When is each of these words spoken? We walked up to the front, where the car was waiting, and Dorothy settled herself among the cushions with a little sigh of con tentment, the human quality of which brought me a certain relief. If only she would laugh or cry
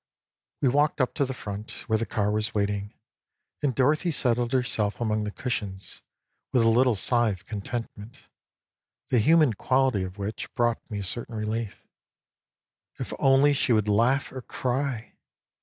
We 0.63 0.67
walked 0.67 0.99
up 0.99 1.13
to 1.13 1.25
the 1.25 1.33
front, 1.35 1.83
where 1.87 1.99
the 1.99 2.07
car 2.07 2.31
was 2.31 2.55
waiting, 2.55 2.95
and 3.61 3.75
Dorothy 3.75 4.09
settled 4.09 4.51
herself 4.51 4.99
among 4.99 5.25
the 5.25 5.29
cushions 5.31 6.01
with 6.51 6.63
a 6.63 6.69
little 6.69 6.95
sigh 6.95 7.29
of 7.29 7.45
con 7.45 7.61
tentment, 7.61 8.15
the 9.11 9.19
human 9.19 9.53
quality 9.53 10.01
of 10.01 10.17
which 10.17 10.51
brought 10.55 10.81
me 10.89 10.97
a 10.97 11.03
certain 11.03 11.35
relief. 11.35 11.85
If 12.99 13.13
only 13.19 13.53
she 13.53 13.73
would 13.73 13.87
laugh 13.87 14.31
or 14.31 14.41
cry 14.41 15.13